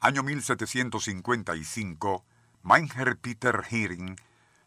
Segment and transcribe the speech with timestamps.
[0.00, 2.24] año 1755,
[2.62, 4.16] Meinher Peter Heering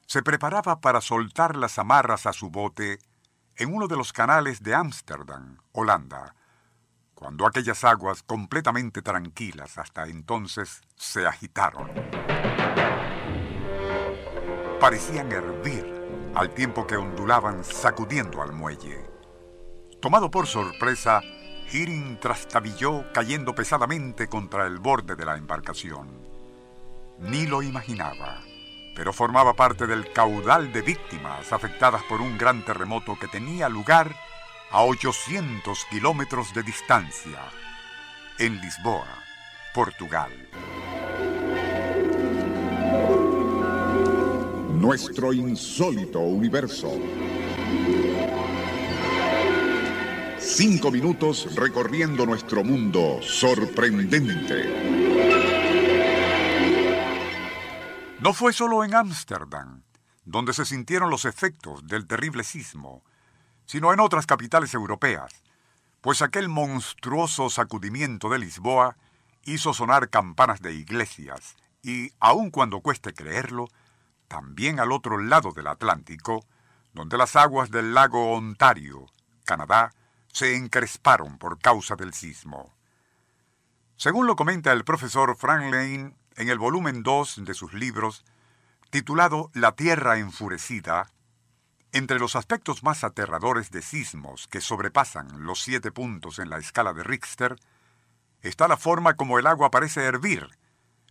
[0.05, 2.99] se preparaba para soltar las amarras a su bote
[3.55, 6.35] en uno de los canales de Ámsterdam, Holanda,
[7.15, 11.89] cuando aquellas aguas completamente tranquilas hasta entonces se agitaron.
[14.79, 15.91] Parecían hervir
[16.35, 19.09] al tiempo que ondulaban sacudiendo al muelle.
[20.02, 21.21] Tomado por sorpresa,
[21.73, 26.07] Heering trastabilló cayendo pesadamente contra el borde de la embarcación.
[27.17, 28.43] Ni lo imaginaba,
[28.95, 34.15] pero formaba parte del caudal de víctimas afectadas por un gran terremoto que tenía lugar
[34.69, 37.39] a 800 kilómetros de distancia,
[38.37, 39.08] en Lisboa,
[39.73, 40.31] Portugal.
[44.80, 46.91] Nuestro insólito universo.
[50.55, 54.69] Cinco minutos recorriendo nuestro mundo sorprendente.
[58.19, 59.81] No fue solo en Ámsterdam
[60.25, 63.03] donde se sintieron los efectos del terrible sismo,
[63.65, 65.41] sino en otras capitales europeas,
[66.01, 68.95] pues aquel monstruoso sacudimiento de Lisboa
[69.45, 73.69] hizo sonar campanas de iglesias y, aun cuando cueste creerlo,
[74.27, 76.45] también al otro lado del Atlántico,
[76.93, 79.07] donde las aguas del lago Ontario,
[79.45, 79.95] Canadá,
[80.34, 82.73] se encresparon por causa del sismo.
[83.95, 88.26] Según lo comenta el profesor Frank Lane en el volumen 2 de sus libros,
[88.89, 91.09] titulado La Tierra Enfurecida,
[91.92, 96.93] entre los aspectos más aterradores de sismos que sobrepasan los siete puntos en la escala
[96.93, 97.55] de Richter,
[98.42, 100.49] está la forma como el agua parece hervir,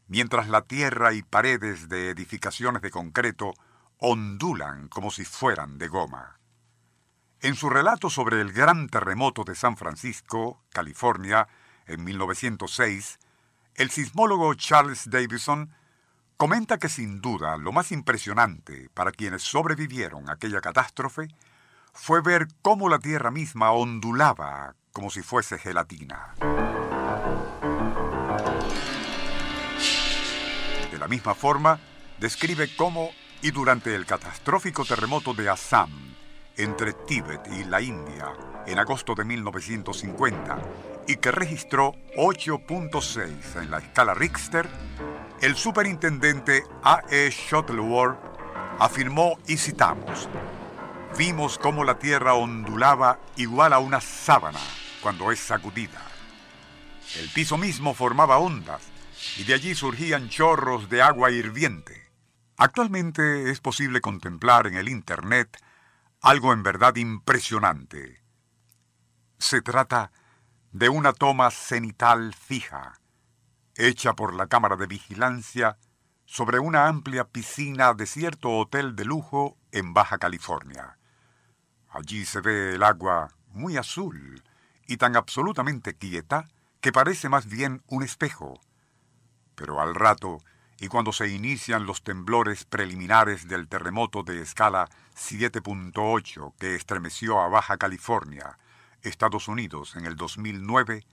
[0.09, 3.55] mientras la tierra y paredes de edificaciones de concreto
[3.99, 6.41] ondulan como si fueran de goma.
[7.42, 11.48] En su relato sobre el gran terremoto de San Francisco, California,
[11.88, 13.19] en 1906,
[13.75, 15.75] el sismólogo Charles Davison
[16.36, 21.26] comenta que sin duda lo más impresionante para quienes sobrevivieron a aquella catástrofe
[21.92, 26.34] fue ver cómo la Tierra misma ondulaba como si fuese gelatina.
[30.92, 31.81] De la misma forma,
[32.20, 33.10] describe cómo,
[33.41, 36.12] y durante el catastrófico terremoto de Assam,
[36.56, 38.32] entre Tíbet y la India
[38.66, 40.58] en agosto de 1950
[41.08, 44.68] y que registró 8.6 en la escala Richter,
[45.40, 47.30] el superintendente A.E.
[47.30, 48.18] Shuttleworth
[48.78, 50.28] afirmó y citamos,
[51.18, 54.60] vimos cómo la tierra ondulaba igual a una sábana
[55.02, 56.00] cuando es sacudida.
[57.19, 58.82] El piso mismo formaba ondas
[59.38, 62.00] y de allí surgían chorros de agua hirviente.
[62.56, 65.58] Actualmente es posible contemplar en el Internet
[66.22, 68.22] algo en verdad impresionante.
[69.38, 70.12] Se trata
[70.71, 73.00] de una toma cenital fija,
[73.75, 75.78] hecha por la cámara de vigilancia
[76.25, 80.97] sobre una amplia piscina de cierto hotel de lujo en Baja California.
[81.88, 84.44] Allí se ve el agua muy azul
[84.87, 86.49] y tan absolutamente quieta
[86.81, 88.61] que parece más bien un espejo.
[89.56, 90.38] Pero al rato
[90.82, 97.47] y cuando se inician los temblores preliminares del terremoto de escala 7.8 que estremeció a
[97.47, 98.59] Baja California,
[99.00, 101.06] Estados Unidos, en el 2009,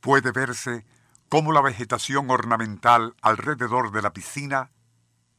[0.00, 0.84] puede verse
[1.28, 4.72] cómo la vegetación ornamental alrededor de la piscina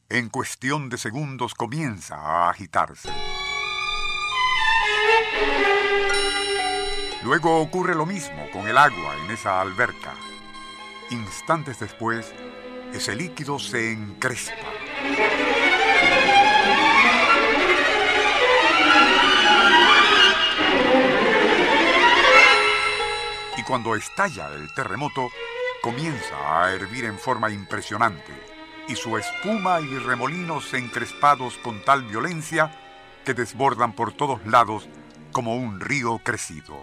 [0.08, 3.10] en cuestión de segundos comienza a agitarse.
[7.22, 10.14] Luego ocurre lo mismo con el agua en esa alberca.
[11.10, 12.32] Instantes después,
[12.96, 14.54] ese líquido se encrespa.
[23.56, 25.28] Y cuando estalla el terremoto,
[25.82, 28.32] comienza a hervir en forma impresionante,
[28.88, 32.72] y su espuma y remolinos encrespados con tal violencia
[33.26, 34.88] que desbordan por todos lados
[35.32, 36.82] como un río crecido.